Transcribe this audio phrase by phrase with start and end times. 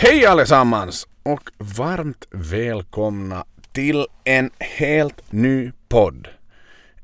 [0.00, 6.28] Hej allesammans och varmt välkomna till en helt ny podd.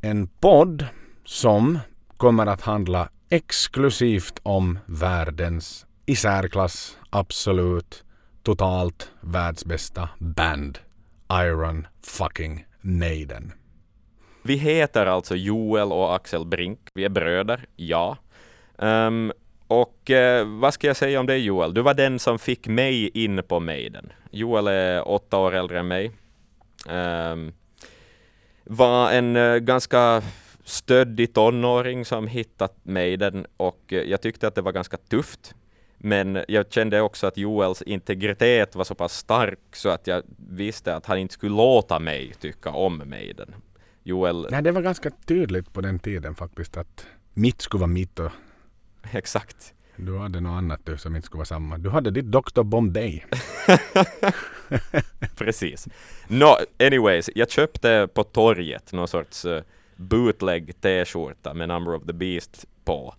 [0.00, 0.86] En podd
[1.24, 1.78] som
[2.16, 8.04] kommer att handla exklusivt om världens i särklass absolut
[8.42, 10.78] totalt världsbästa band
[11.32, 13.52] Iron fucking Maiden.
[14.42, 16.80] Vi heter alltså Joel och Axel Brink.
[16.94, 18.16] Vi är bröder, ja.
[18.78, 19.32] Um,
[19.66, 21.74] och eh, vad ska jag säga om dig Joel?
[21.74, 24.12] Du var den som fick mig in på Maiden.
[24.30, 26.10] Joel är åtta år äldre än mig.
[26.88, 27.52] Um,
[28.64, 30.22] var en uh, ganska
[30.64, 35.54] stöddig tonåring som hittat Maiden och uh, jag tyckte att det var ganska tufft.
[35.98, 40.94] Men jag kände också att Joels integritet var så pass stark så att jag visste
[40.96, 43.54] att han inte skulle låta mig tycka om Maiden.
[44.02, 44.46] Joel...
[44.50, 48.30] Nej, det var ganska tydligt på den tiden faktiskt att mitt skulle vara mitt och
[49.12, 49.74] Exakt.
[49.96, 51.78] Du hade något annat du som inte skulle vara samma.
[51.78, 53.22] Du hade ditt Dr Bombay.
[55.36, 55.88] Precis.
[56.28, 59.62] No, anyways, jag köpte på torget någon sorts uh,
[59.96, 63.14] bootleg t-skjorta med Number of the Beast på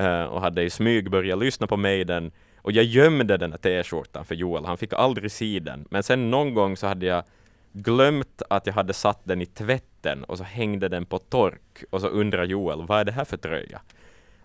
[0.00, 4.24] uh, och hade i smyg börjat lyssna på Maiden och jag gömde den här t-skjortan
[4.24, 4.64] för Joel.
[4.64, 5.86] Han fick aldrig se den.
[5.90, 7.24] Men sen någon gång så hade jag
[7.72, 12.00] glömt att jag hade satt den i tvätten och så hängde den på tork och
[12.00, 13.80] så undrar Joel, vad är det här för tröja?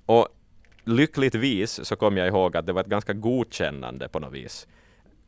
[0.05, 0.27] Och
[0.83, 4.67] lyckligtvis så kom jag ihåg att det var ett ganska godkännande på något vis.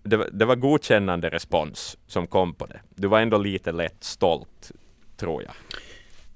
[0.03, 2.79] Det var, det var godkännande respons som kom på det.
[2.95, 4.71] Du var ändå lite lätt stolt,
[5.17, 5.53] tror jag.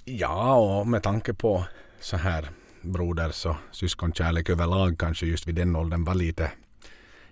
[0.06, 1.66] Ja, och med tanke på
[2.00, 2.50] så här
[2.81, 6.52] broders och syskonkärlek överlag kanske just vid den åldern var lite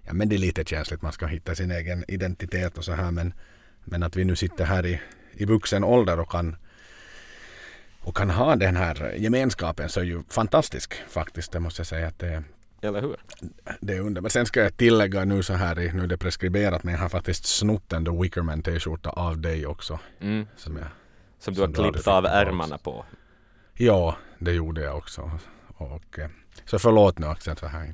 [0.07, 3.11] Ja men det är lite känsligt, man ska hitta sin egen identitet och så här
[3.11, 3.33] men,
[3.83, 5.01] men att vi nu sitter här i,
[5.33, 6.55] i vuxen ålder och kan
[8.07, 11.51] och kan ha den här gemenskapen så är ju fantastisk faktiskt.
[11.51, 12.43] Det måste jag säga att det är
[12.81, 13.15] eller hur?
[13.79, 14.31] Det är underbart.
[14.31, 17.45] Sen ska jag tillägga nu så här, nu är det preskriberat, men jag har faktiskt
[17.45, 19.99] snott en då Wickerman t-skjorta av dig också.
[20.19, 20.47] Mm.
[20.55, 20.87] Som, jag,
[21.39, 23.05] som du har klippt av ärmarna på.
[23.73, 25.31] Ja, det gjorde jag också.
[25.77, 26.29] Och, eh,
[26.65, 27.93] så förlåt nu Axel så här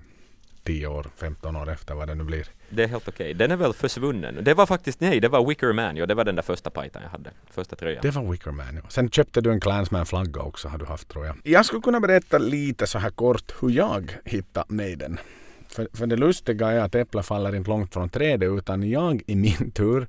[0.63, 2.47] 10 år, 15 år efter vad det nu blir.
[2.69, 3.25] Det är helt okej.
[3.25, 3.34] Okay.
[3.34, 4.44] Den är väl försvunnen?
[4.44, 7.01] Det var faktiskt, nej, det var Wicker Man, ja, det var den där första pajtan
[7.03, 7.31] jag hade.
[7.50, 8.00] Första tröjan.
[8.01, 8.90] Det var Wicker Man, ja.
[8.90, 11.35] Sen köpte du en Clansman-flagga också, har du haft tror jag.
[11.44, 15.19] Jag skulle kunna berätta lite så här kort hur jag hittade Maiden.
[15.68, 19.35] För, för det lustiga är att äpplet faller inte långt från trädet utan jag i
[19.35, 20.07] min tur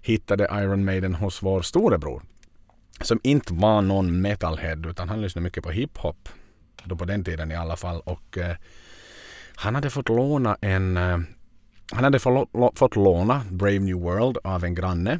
[0.00, 2.22] hittade Iron Maiden hos vår storebror.
[3.00, 6.28] Som inte var någon metalhead utan han lyssnade mycket på hiphop.
[6.84, 8.00] Då på den tiden i alla fall.
[8.00, 8.56] Och eh,
[9.62, 11.18] han hade fått låna en eh,
[11.92, 12.18] han hade
[12.74, 15.18] fått låna Brave New World av en granne.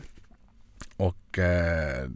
[0.97, 2.09] Och eh,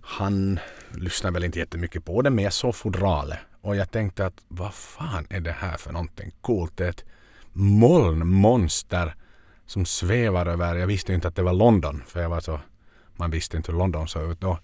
[0.00, 0.58] han
[0.94, 3.38] lyssnade väl inte jättemycket på den men jag såg fodralet.
[3.60, 6.76] Och jag tänkte att vad fan är det här för någonting coolt?
[6.76, 7.04] Det är ett
[7.52, 9.14] molnmonster
[9.66, 10.76] som svävar över.
[10.76, 12.60] Jag visste inte att det var London för jag var så
[13.16, 14.58] man visste inte hur London såg ut då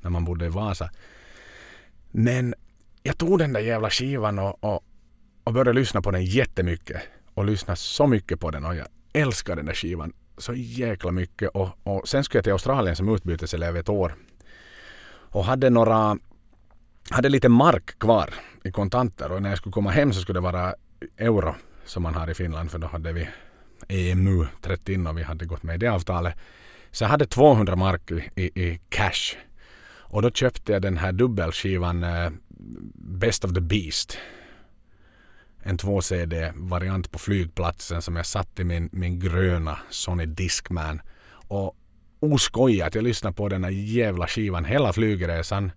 [0.00, 0.90] när man bodde i Vasa.
[2.10, 2.54] Men
[3.02, 4.84] jag tog den där jävla skivan och, och,
[5.46, 7.02] och började lyssna på den jättemycket
[7.34, 11.50] och lyssna så mycket på den och jag älskar den där skivan så jäkla mycket.
[11.50, 14.16] Och, och sen skulle jag till Australien som utbyteselev ett år
[15.08, 16.18] och hade några
[17.10, 20.42] hade lite mark kvar i kontanter och när jag skulle komma hem så skulle det
[20.42, 20.74] vara
[21.16, 21.54] euro
[21.84, 23.28] som man har i Finland för då hade vi
[23.88, 26.34] EMU trätt in och vi hade gått med i det avtalet.
[26.90, 29.36] Så jag hade 200 mark i, i, i cash.
[30.08, 32.30] Och då köpte jag den här dubbelskivan uh,
[32.94, 34.18] Best of the Beast
[35.66, 41.00] en 2CD-variant på flygplatsen som jag satt i min, min gröna Sony Discman.
[41.48, 41.76] Och
[42.20, 45.72] oskojat, jag lyssnade på den här jävla skivan hela flygresan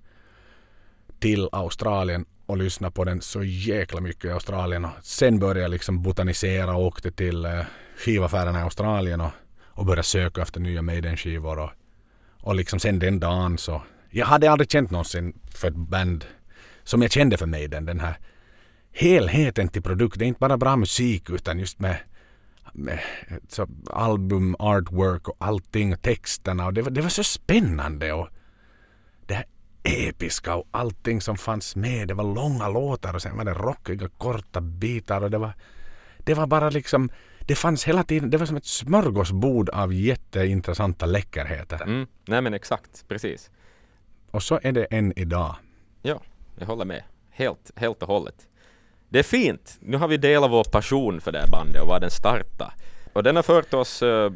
[1.20, 4.86] till Australien och lyssnade på den så jäkla mycket i Australien.
[4.86, 7.62] Och sen började jag liksom botanisera och åkte till eh,
[7.98, 11.60] skivaffärerna i Australien och, och började söka efter nya Maiden-skivor.
[11.60, 11.70] Och,
[12.42, 13.82] och liksom sen den dagen så...
[14.10, 16.26] Jag hade aldrig känt någonsin för ett band
[16.84, 17.86] som jag kände för Maiden.
[17.86, 18.18] Den här
[18.92, 20.20] helheten till produkt.
[20.20, 21.98] Det är inte bara bra musik utan just med,
[22.74, 23.00] med
[23.48, 26.66] så album, artwork och allting, texterna.
[26.66, 28.30] Och det, var, det var så spännande och
[29.26, 29.46] det här
[29.84, 32.08] episka och allting som fanns med.
[32.08, 35.54] Det var långa låtar och sen var det rockiga korta bitar och det var,
[36.18, 37.10] det var bara liksom
[37.50, 41.84] det fanns hela tiden, det var som ett smörgåsbord av jätteintressanta läckerheter.
[41.84, 43.52] Mm, nej men exakt, precis.
[44.32, 45.56] Och så är det än idag.
[46.02, 46.22] Ja,
[46.56, 47.04] jag håller med.
[47.30, 48.49] Helt, helt och hållet.
[49.10, 49.78] Det är fint.
[49.80, 52.72] Nu har vi delat vår passion för det här bandet och var den startade.
[53.14, 54.32] Och den har fört oss uh,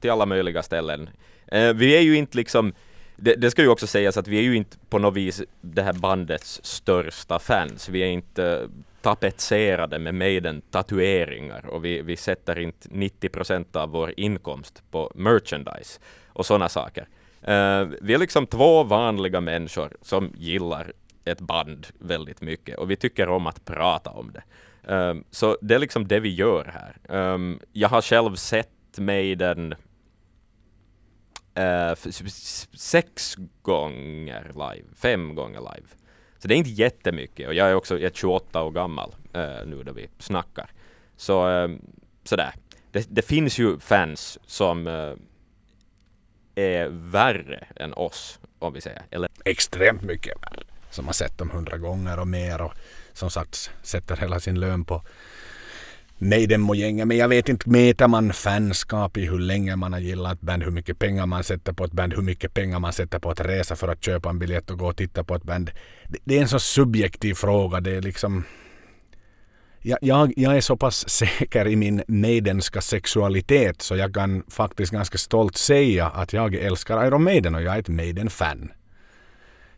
[0.00, 1.10] till alla möjliga ställen.
[1.54, 2.72] Uh, vi är ju inte liksom
[3.16, 5.82] det, det, ska ju också sägas att vi är ju inte på något vis det
[5.82, 7.88] här bandets största fans.
[7.88, 8.68] Vi är inte
[9.02, 16.00] tapetserade med Maiden-tatueringar och vi, vi sätter inte 90 procent av vår inkomst på merchandise
[16.26, 17.08] och sådana saker.
[17.48, 20.92] Uh, vi är liksom två vanliga människor som gillar
[21.24, 24.42] ett band väldigt mycket och vi tycker om att prata om det.
[24.94, 27.16] Um, så det är liksom det vi gör här.
[27.34, 29.74] Um, jag har själv sett Maiden
[31.58, 31.94] uh, eh,
[32.74, 35.88] sex gånger live, fem gånger live.
[36.38, 39.66] Så det är inte jättemycket och jag är också jag är 28 år gammal uh,
[39.66, 40.70] nu då vi snackar.
[41.16, 41.80] Så um,
[42.24, 42.54] sådär.
[42.90, 45.14] Det, det, finns ju fans som uh,
[46.54, 49.02] är värre än oss, om vi säger.
[49.10, 49.28] Eller?
[49.44, 50.61] Extremt mycket värre.
[50.92, 52.72] Som har sett dem hundra gånger och mer och
[53.12, 55.02] som sagt sätter hela sin lön på
[56.22, 57.06] Maiden och gänget.
[57.06, 60.62] Men jag vet inte, mäter man fanskap i hur länge man har gillat ett band,
[60.62, 63.40] hur mycket pengar man sätter på ett band, hur mycket pengar man sätter på att
[63.40, 65.70] resa för att köpa en biljett och gå och titta på ett band.
[66.08, 67.80] Det, det är en så subjektiv fråga.
[67.80, 68.44] Det är liksom...
[69.84, 74.92] Jag, jag, jag, är så pass säker i min Maidenska sexualitet så jag kan faktiskt
[74.92, 78.72] ganska stolt säga att jag älskar Iron Maiden och jag är ett Maiden-fan.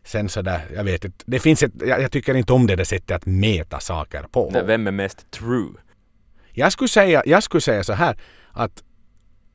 [0.05, 1.25] Sen sådär, jag vet inte.
[1.27, 4.49] Det finns ett, jag, jag, tycker inte om det där sättet att mäta saker på.
[4.53, 5.69] Nej, vem är mest true?
[6.51, 8.17] Jag skulle säga, jag skulle säga så här
[8.51, 8.83] att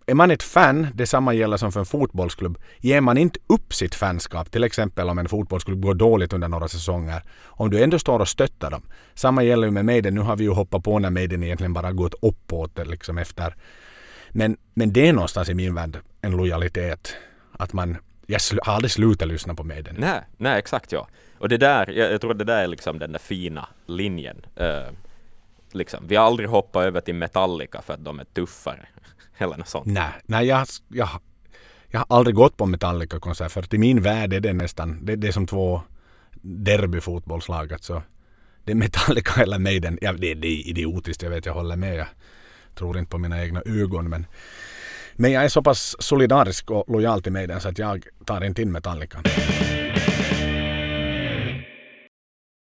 [0.06, 3.94] är man ett fan, detsamma gäller som för en fotbollsklubb, ger man inte upp sitt
[3.94, 8.18] fanskap, till exempel om en fotbollsklubb går dåligt under några säsonger, om du ändå står
[8.18, 8.82] och stöttar dem.
[9.14, 11.92] Samma gäller ju med Maiden, nu har vi ju hoppat på när Maiden egentligen bara
[11.92, 13.54] gått uppåt liksom efter.
[14.30, 17.16] Men, men det är någonstans i min värld en lojalitet.
[17.52, 17.96] Att man,
[18.30, 19.96] jag har aldrig slutat lyssna på Maiden.
[19.98, 21.08] Nej, nej exakt ja.
[21.38, 24.46] Och det där, jag, jag tror det där är liksom den där fina linjen.
[24.60, 24.92] Uh,
[25.72, 26.04] liksom.
[26.06, 28.88] Vi har aldrig hoppat över till Metallica för att de är tuffare.
[29.38, 29.86] Eller något sånt.
[29.86, 31.08] Nej, nej jag, jag,
[31.88, 35.28] jag har aldrig gått på Metallica-konsert för i min värld är det nästan, det, det
[35.28, 35.82] är som två
[36.42, 37.72] derbyfotbollslag.
[37.72, 38.02] Alltså.
[38.64, 39.98] Det är Metallica eller Maiden.
[40.00, 41.96] Ja, det, det är idiotiskt, jag vet, jag håller med.
[41.96, 42.06] Jag
[42.74, 44.26] tror inte på mina egna ögon men
[45.20, 48.62] men jag är så pass solidarisk och lojal till Maiden så att jag tar inte
[48.62, 49.18] in Metallica.